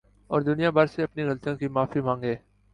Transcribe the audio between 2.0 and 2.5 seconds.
ما نگے